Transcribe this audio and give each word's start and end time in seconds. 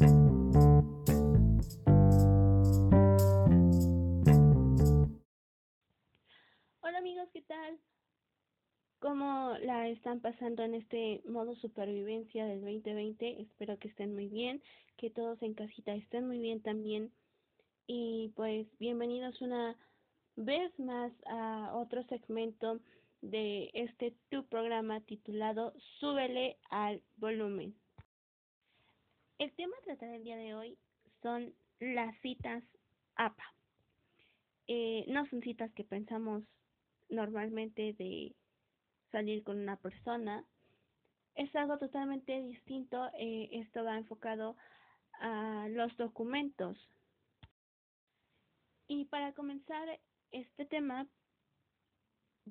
Hola 0.00 0.16
amigos, 6.96 7.28
¿qué 7.34 7.42
tal? 7.42 7.78
¿Cómo 8.98 9.58
la 9.60 9.88
están 9.88 10.20
pasando 10.20 10.62
en 10.62 10.74
este 10.74 11.20
modo 11.26 11.54
supervivencia 11.56 12.46
del 12.46 12.62
2020? 12.62 13.42
Espero 13.42 13.78
que 13.78 13.88
estén 13.88 14.14
muy 14.14 14.28
bien, 14.28 14.62
que 14.96 15.10
todos 15.10 15.42
en 15.42 15.52
casita 15.52 15.92
estén 15.94 16.26
muy 16.26 16.38
bien 16.38 16.62
también. 16.62 17.12
Y 17.86 18.32
pues 18.36 18.66
bienvenidos 18.78 19.42
una 19.42 19.76
vez 20.34 20.72
más 20.78 21.12
a 21.26 21.72
otro 21.74 22.04
segmento 22.04 22.80
de 23.20 23.70
este 23.74 24.14
tu 24.30 24.46
programa 24.46 25.02
titulado 25.02 25.74
Súbele 25.98 26.56
al 26.70 27.02
volumen. 27.18 27.74
El 29.40 29.50
tema 29.52 29.74
a 29.74 29.84
tratar 29.84 30.10
el 30.10 30.22
día 30.22 30.36
de 30.36 30.54
hoy 30.54 30.76
son 31.22 31.54
las 31.78 32.14
citas 32.20 32.62
APA. 33.14 33.54
Eh, 34.66 35.06
no 35.08 35.24
son 35.28 35.40
citas 35.40 35.72
que 35.72 35.82
pensamos 35.82 36.42
normalmente 37.08 37.94
de 37.94 38.34
salir 39.10 39.42
con 39.42 39.58
una 39.58 39.76
persona. 39.76 40.44
Es 41.36 41.56
algo 41.56 41.78
totalmente 41.78 42.38
distinto. 42.42 43.08
Eh, 43.18 43.48
esto 43.52 43.82
va 43.82 43.96
enfocado 43.96 44.58
a 45.20 45.68
los 45.70 45.96
documentos. 45.96 46.76
Y 48.88 49.06
para 49.06 49.32
comenzar 49.32 50.00
este 50.32 50.66
tema, 50.66 51.08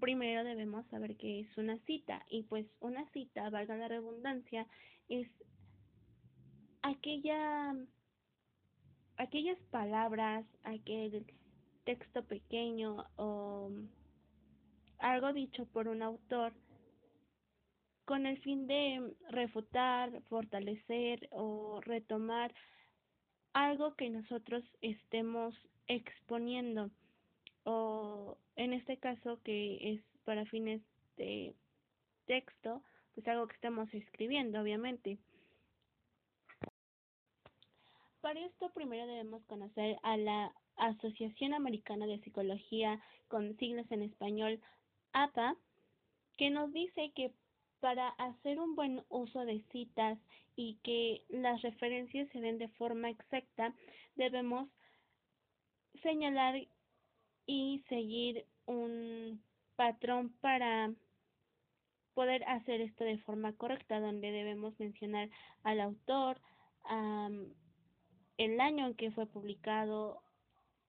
primero 0.00 0.42
debemos 0.42 0.86
saber 0.86 1.18
qué 1.18 1.40
es 1.40 1.58
una 1.58 1.76
cita. 1.80 2.24
Y 2.30 2.44
pues 2.44 2.64
una 2.80 3.06
cita, 3.10 3.50
valga 3.50 3.76
la 3.76 3.88
redundancia, 3.88 4.66
es 5.10 5.28
aquella 6.82 7.74
aquellas 9.16 9.58
palabras, 9.70 10.46
aquel 10.62 11.26
texto 11.84 12.22
pequeño 12.24 13.04
o 13.16 13.70
algo 14.98 15.32
dicho 15.32 15.66
por 15.66 15.88
un 15.88 16.02
autor 16.02 16.52
con 18.04 18.26
el 18.26 18.40
fin 18.40 18.66
de 18.66 19.14
refutar, 19.28 20.22
fortalecer 20.28 21.28
o 21.30 21.80
retomar 21.82 22.54
algo 23.52 23.94
que 23.96 24.08
nosotros 24.08 24.64
estemos 24.80 25.54
exponiendo 25.88 26.90
o 27.64 28.38
en 28.56 28.72
este 28.72 28.96
caso 28.96 29.40
que 29.42 29.92
es 29.92 30.00
para 30.24 30.46
fines 30.46 30.80
de 31.16 31.54
texto, 32.26 32.82
pues 33.14 33.26
algo 33.28 33.46
que 33.46 33.54
estamos 33.54 33.92
escribiendo, 33.92 34.60
obviamente. 34.60 35.18
Para 38.20 38.40
esto 38.40 38.70
primero 38.70 39.06
debemos 39.06 39.44
conocer 39.44 39.98
a 40.02 40.16
la 40.16 40.52
Asociación 40.76 41.54
Americana 41.54 42.06
de 42.06 42.20
Psicología 42.20 43.00
con 43.28 43.56
siglas 43.58 43.90
en 43.92 44.02
español 44.02 44.60
APA, 45.12 45.56
que 46.36 46.50
nos 46.50 46.72
dice 46.72 47.12
que 47.14 47.32
para 47.80 48.08
hacer 48.08 48.58
un 48.58 48.74
buen 48.74 49.04
uso 49.08 49.44
de 49.44 49.62
citas 49.70 50.18
y 50.56 50.78
que 50.82 51.22
las 51.28 51.62
referencias 51.62 52.28
se 52.30 52.40
den 52.40 52.58
de 52.58 52.68
forma 52.68 53.08
exacta, 53.08 53.72
debemos 54.16 54.68
señalar 56.02 56.56
y 57.46 57.84
seguir 57.88 58.44
un 58.66 59.40
patrón 59.76 60.30
para 60.40 60.92
poder 62.14 62.42
hacer 62.44 62.80
esto 62.80 63.04
de 63.04 63.18
forma 63.18 63.52
correcta, 63.52 64.00
donde 64.00 64.32
debemos 64.32 64.78
mencionar 64.80 65.30
al 65.62 65.80
autor, 65.80 66.40
el 68.38 68.60
año 68.60 68.86
en 68.86 68.94
que 68.94 69.10
fue 69.10 69.26
publicado, 69.26 70.22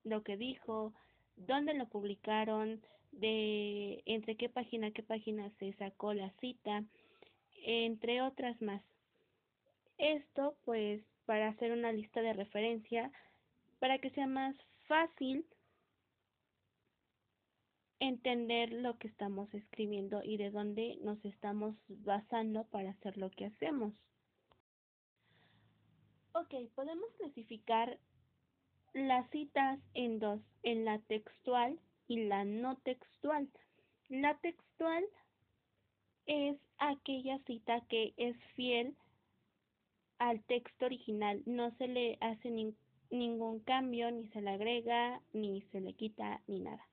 lo 0.03 0.23
que 0.23 0.38
dijo, 0.38 0.94
dónde 1.36 1.73
lo 1.73 1.89
publicaron, 1.89 2.81
de 3.11 4.03
entre 4.06 4.38
qué 4.38 4.50
página 4.50 4.91
qué 4.91 5.03
página 5.03 5.50
se 5.57 5.73
sacó 5.73 6.13
la 6.13 6.29
cita, 6.40 6.84
entre 7.66 8.22
otras 8.22 8.62
más. 8.62 8.84
Esto 9.97 10.56
pues 10.63 11.03
para 11.25 11.50
hacer 11.50 11.72
una 11.72 11.91
lista 11.91 12.22
de 12.22 12.34
referencia 12.34 13.12
para 13.79 13.97
que 14.00 14.09
sea 14.12 14.28
más 14.28 14.56
fácil 14.88 15.46
entender 18.00 18.72
lo 18.72 18.97
que 18.97 19.07
estamos 19.07 19.53
escribiendo 19.53 20.23
y 20.23 20.38
de 20.38 20.52
dónde 20.52 20.97
nos 21.02 21.23
estamos 21.25 21.75
basando 21.88 22.66
para 22.66 22.91
hacer 22.91 23.18
lo 23.18 23.29
que 23.29 23.46
hacemos. 23.46 23.94
Ok, 26.41 26.55
podemos 26.73 27.11
clasificar 27.17 28.00
las 28.94 29.29
citas 29.29 29.77
en 29.94 30.19
dos, 30.19 30.39
en 30.63 30.85
la 30.85 31.00
textual 31.00 31.77
y 32.07 32.23
la 32.27 32.45
no 32.45 32.77
textual. 32.77 33.50
La 34.07 34.38
textual 34.38 35.03
es 36.28 36.57
aquella 36.78 37.39
cita 37.39 37.81
que 37.89 38.13
es 38.16 38.38
fiel 38.55 38.95
al 40.17 40.41
texto 40.45 40.85
original, 40.85 41.44
no 41.45 41.75
se 41.75 41.89
le 41.89 42.17
hace 42.22 42.49
ningún 43.09 43.59
cambio, 43.59 44.09
ni 44.09 44.29
se 44.29 44.41
le 44.41 44.51
agrega, 44.51 45.22
ni 45.33 45.61
se 45.73 45.81
le 45.81 45.91
quita, 45.94 46.41
ni 46.47 46.61
nada. 46.61 46.88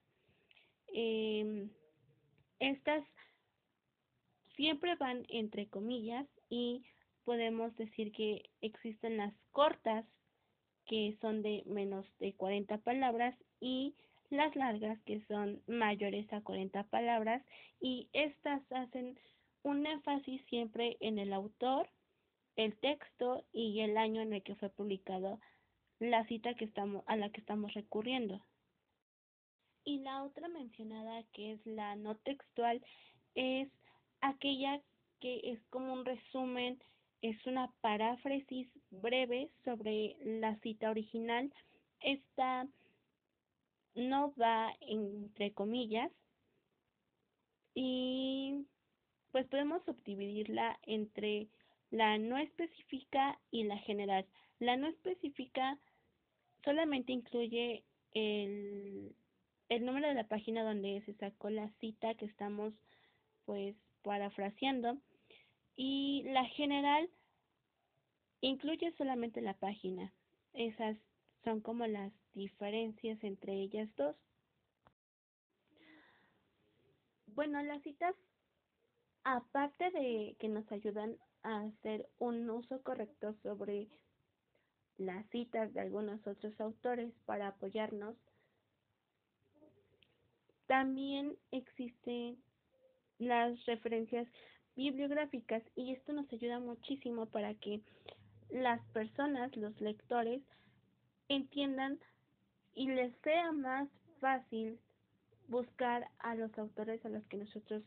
Em, 0.89 1.71
estas 2.59 3.07
siempre 4.57 4.97
van 4.97 5.25
entre 5.29 5.69
comillas 5.69 6.27
y 6.51 6.85
podemos 7.27 7.77
decir 7.77 8.13
que 8.13 8.49
existen 8.63 9.19
las 9.19 9.35
cortas 9.51 10.07
que 10.87 11.19
son 11.21 11.43
de 11.43 11.65
menos 11.67 12.07
de 12.21 12.33
40 12.35 12.79
palabras 12.79 13.37
y 13.61 13.95
las 14.31 14.55
largas 14.55 14.99
que 15.03 15.21
son 15.27 15.61
mayores 15.67 16.33
a 16.33 16.41
40 16.41 16.85
palabras 16.85 17.45
y 17.81 18.09
estas 18.13 18.63
hacen 18.71 19.19
un 19.65 19.85
énfasis 19.85 20.41
siempre 20.49 20.97
en 21.01 21.19
el 21.19 21.33
autor, 21.33 21.89
el 22.55 22.77
texto 22.79 23.45
y 23.53 23.81
el 23.81 23.99
año 23.99 24.23
en 24.23 24.33
el 24.33 24.43
que 24.45 24.55
fue 24.55 24.71
publicado 24.71 25.41
la 25.99 26.25
cita 26.27 26.55
que 26.55 26.67
estamos 26.67 27.03
a 27.09 27.17
la 27.17 27.31
que 27.31 27.41
estamos 27.41 27.75
recurriendo. 27.75 28.41
Y 29.85 29.99
la 29.99 30.23
otra 30.23 30.49
mencionada 30.49 31.25
que 31.33 31.55
es 31.55 31.67
la 31.67 31.97
no 31.97 32.15
textual 32.17 32.85
es 33.35 33.69
aquella 34.21 34.81
que 35.21 35.41
es 35.53 35.61
como 35.71 35.93
un 35.93 36.05
resumen, 36.05 36.81
es 37.23 37.47
una 37.47 37.73
paráfrasis 37.81 38.69
breve 38.91 39.51
sobre 39.65 40.17
la 40.25 40.57
cita 40.61 40.91
original. 40.91 41.53
Esta 42.01 42.67
no 43.95 44.35
va 44.35 44.75
entre 44.81 45.53
comillas 45.53 46.13
y 47.75 48.67
pues 49.33 49.47
podemos 49.49 49.83
subdividirla 49.85 50.79
entre 50.83 51.49
la 51.91 52.19
no 52.19 52.39
específica 52.39 53.39
y 53.51 53.65
la 53.65 53.79
general. 53.79 54.27
La 54.59 54.77
no 54.77 54.87
específica 54.89 55.79
solamente 56.65 57.13
incluye 57.13 57.85
el, 58.13 59.15
el 59.69 59.85
número 59.85 60.09
de 60.09 60.15
la 60.15 60.29
página 60.29 60.65
donde 60.65 61.03
se 61.07 61.15
sacó 61.15 61.51
la 61.51 61.69
cita 61.81 62.15
que 62.15 62.27
estamos 62.27 62.73
pues 63.45 63.77
parafraseando 64.03 64.99
y 65.77 66.23
la 66.25 66.45
general 66.47 67.09
incluye 68.41 68.93
solamente 68.97 69.41
la 69.41 69.55
página. 69.55 70.13
Esas 70.53 70.97
son 71.45 71.61
como 71.61 71.87
las 71.87 72.13
diferencias 72.35 73.23
entre 73.23 73.55
ellas 73.55 73.89
dos. 73.97 74.17
Bueno, 77.27 77.63
las 77.63 77.83
citas, 77.83 78.15
aparte 79.23 79.91
de 79.91 80.37
que 80.39 80.49
nos 80.49 80.71
ayudan 80.73 81.19
a 81.43 81.61
hacer 81.61 82.09
un 82.19 82.49
uso 82.49 82.83
correcto 82.83 83.35
sobre 83.43 83.89
las 84.97 85.29
citas 85.29 85.73
de 85.75 85.81
algunos 85.81 86.27
otros 86.27 86.59
autores 86.59 87.13
para 87.27 87.49
apoyarnos, 87.49 88.17
también 90.67 91.37
existen 91.53 92.43
las 93.19 93.65
referencias 93.67 94.27
bibliográficas 94.77 95.63
y 95.75 95.93
esto 95.93 96.13
nos 96.13 96.31
ayuda 96.33 96.61
muchísimo 96.61 97.27
para 97.27 97.55
que 97.55 97.81
las 98.51 98.81
personas, 98.89 99.57
los 99.57 99.81
lectores, 99.81 100.43
entiendan 101.29 101.99
y 102.75 102.89
les 102.89 103.13
sea 103.23 103.53
más 103.53 103.89
fácil 104.21 104.79
buscar 105.49 106.09
a 106.19 106.35
los 106.35 106.57
autores 106.59 107.05
a 107.05 107.09
los 107.09 107.25
que 107.27 107.39
nosotros 107.39 107.83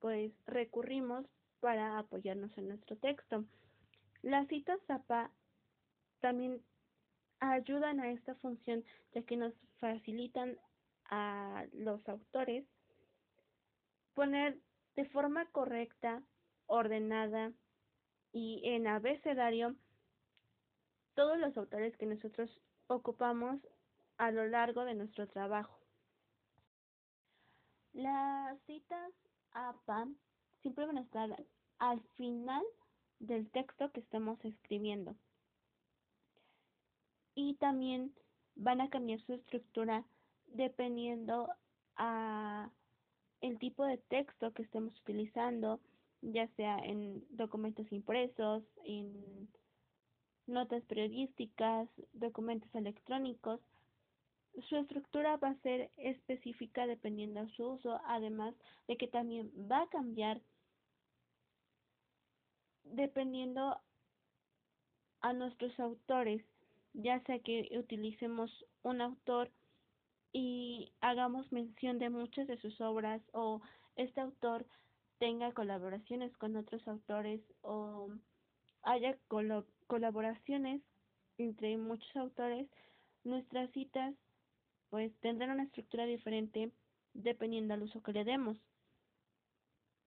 pues 0.00 0.32
recurrimos 0.46 1.26
para 1.60 1.98
apoyarnos 1.98 2.56
en 2.56 2.68
nuestro 2.68 2.96
texto. 2.96 3.44
Las 4.22 4.48
citas 4.48 4.80
ZAPA 4.86 5.30
también 6.20 6.62
ayudan 7.40 8.00
a 8.00 8.10
esta 8.10 8.34
función 8.36 8.84
ya 9.12 9.22
que 9.22 9.36
nos 9.36 9.54
facilitan 9.78 10.56
a 11.06 11.64
los 11.72 12.06
autores 12.08 12.64
poner 14.14 14.58
de 15.00 15.06
forma 15.06 15.46
correcta, 15.46 16.22
ordenada 16.66 17.54
y 18.34 18.60
en 18.64 18.86
abecedario 18.86 19.74
todos 21.14 21.38
los 21.38 21.56
autores 21.56 21.96
que 21.96 22.04
nosotros 22.04 22.50
ocupamos 22.86 23.66
a 24.18 24.30
lo 24.30 24.46
largo 24.46 24.84
de 24.84 24.94
nuestro 24.94 25.26
trabajo. 25.26 25.80
Las 27.94 28.60
citas 28.66 29.10
APA 29.52 30.06
siempre 30.60 30.84
van 30.84 30.98
a 30.98 31.00
estar 31.00 31.46
al 31.78 32.02
final 32.18 32.62
del 33.20 33.50
texto 33.52 33.90
que 33.92 34.00
estamos 34.00 34.38
escribiendo. 34.44 35.16
Y 37.34 37.54
también 37.54 38.14
van 38.54 38.82
a 38.82 38.90
cambiar 38.90 39.18
su 39.20 39.32
estructura 39.32 40.04
dependiendo 40.48 41.48
a 41.96 42.68
el 43.40 43.58
tipo 43.58 43.84
de 43.84 43.98
texto 43.98 44.52
que 44.52 44.62
estemos 44.62 44.98
utilizando, 45.00 45.80
ya 46.22 46.46
sea 46.56 46.78
en 46.78 47.24
documentos 47.30 47.90
impresos, 47.92 48.62
en 48.84 49.48
notas 50.46 50.82
periodísticas, 50.84 51.88
documentos 52.12 52.72
electrónicos. 52.74 53.60
Su 54.68 54.76
estructura 54.76 55.36
va 55.36 55.50
a 55.50 55.60
ser 55.62 55.90
específica 55.96 56.86
dependiendo 56.86 57.40
de 57.40 57.50
su 57.52 57.64
uso, 57.64 58.00
además 58.06 58.54
de 58.88 58.96
que 58.96 59.06
también 59.06 59.50
va 59.70 59.82
a 59.82 59.88
cambiar 59.88 60.40
dependiendo 62.84 63.78
a 65.20 65.32
nuestros 65.32 65.78
autores, 65.78 66.42
ya 66.94 67.20
sea 67.20 67.38
que 67.38 67.68
utilicemos 67.78 68.50
un 68.82 69.00
autor 69.00 69.50
y 70.32 70.92
hagamos 71.00 71.50
mención 71.52 71.98
de 71.98 72.10
muchas 72.10 72.46
de 72.46 72.58
sus 72.58 72.80
obras 72.80 73.22
o 73.32 73.60
este 73.96 74.20
autor 74.20 74.66
tenga 75.18 75.52
colaboraciones 75.52 76.36
con 76.38 76.56
otros 76.56 76.86
autores 76.88 77.40
o 77.62 78.10
haya 78.82 79.18
colaboraciones 79.86 80.82
entre 81.38 81.76
muchos 81.76 82.14
autores, 82.16 82.68
nuestras 83.24 83.70
citas 83.72 84.14
pues 84.88 85.12
tendrán 85.20 85.50
una 85.50 85.64
estructura 85.64 86.04
diferente 86.04 86.72
dependiendo 87.14 87.74
al 87.74 87.82
uso 87.82 88.02
que 88.02 88.12
le 88.12 88.24
demos. 88.24 88.56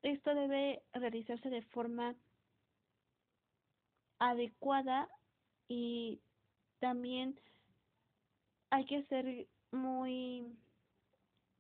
Esto 0.01 0.35
debe 0.35 0.83
realizarse 0.93 1.49
de 1.49 1.61
forma 1.61 2.15
adecuada 4.19 5.09
y 5.67 6.19
también 6.79 7.39
hay 8.69 8.85
que 8.85 9.03
ser 9.03 9.47
muy 9.73 10.57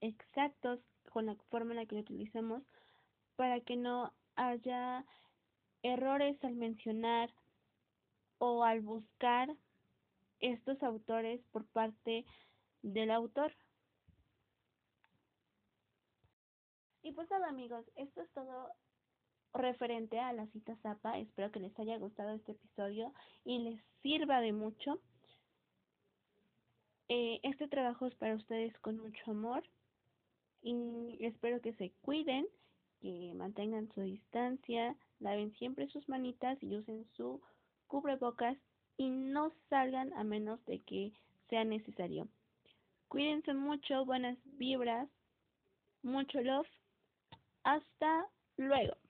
exactos 0.01 0.79
con 1.11 1.25
la 1.25 1.35
forma 1.49 1.71
en 1.71 1.77
la 1.77 1.85
que 1.85 1.95
lo 1.95 2.01
utilizamos 2.01 2.63
para 3.35 3.59
que 3.61 3.75
no 3.75 4.13
haya 4.35 5.05
errores 5.81 6.41
al 6.43 6.55
mencionar 6.55 7.29
o 8.37 8.63
al 8.63 8.81
buscar 8.81 9.55
estos 10.39 10.81
autores 10.83 11.41
por 11.51 11.65
parte 11.65 12.25
del 12.81 13.11
autor. 13.11 13.53
Y 17.01 17.11
pues 17.11 17.29
nada 17.29 17.49
amigos, 17.49 17.85
esto 17.95 18.21
es 18.21 18.29
todo 18.31 18.69
referente 19.53 20.19
a 20.19 20.33
la 20.33 20.47
cita 20.47 20.75
Zapa. 20.77 21.17
Espero 21.19 21.51
que 21.51 21.59
les 21.59 21.77
haya 21.79 21.97
gustado 21.97 22.31
este 22.31 22.53
episodio 22.53 23.13
y 23.45 23.59
les 23.59 23.81
sirva 24.01 24.41
de 24.41 24.53
mucho. 24.53 24.99
Eh, 27.09 27.39
este 27.43 27.67
trabajo 27.67 28.07
es 28.07 28.15
para 28.15 28.35
ustedes 28.35 28.77
con 28.79 28.97
mucho 28.97 29.31
amor 29.31 29.63
y 30.61 31.17
espero 31.19 31.61
que 31.61 31.73
se 31.73 31.91
cuiden, 32.01 32.47
que 33.01 33.33
mantengan 33.35 33.91
su 33.93 34.01
distancia, 34.01 34.95
laven 35.19 35.53
siempre 35.57 35.87
sus 35.89 36.07
manitas 36.07 36.57
y 36.61 36.75
usen 36.75 37.05
su 37.15 37.41
cubrebocas 37.87 38.57
y 38.97 39.09
no 39.09 39.51
salgan 39.69 40.13
a 40.13 40.23
menos 40.23 40.63
de 40.65 40.79
que 40.79 41.11
sea 41.49 41.63
necesario. 41.65 42.27
Cuídense 43.09 43.53
mucho, 43.53 44.05
buenas 44.05 44.37
vibras, 44.57 45.09
mucho 46.01 46.41
love. 46.41 46.67
Hasta 47.63 48.27
luego. 48.57 49.02